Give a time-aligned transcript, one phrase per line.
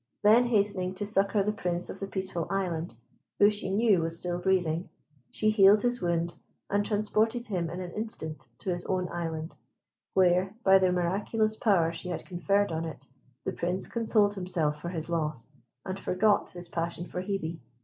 [0.23, 2.95] Then hastening to succour the Prince of the Peaceful Island,
[3.37, 4.89] who she knew was still breathing,
[5.29, 6.33] she healed his wound,
[6.71, 9.53] and transported him in an instant to his own island,
[10.15, 13.05] where, by the miraculous power she had conferred on it,
[13.45, 15.49] the Prince consoled himself for his loss,
[15.85, 17.59] and forgot his passion for Hebe.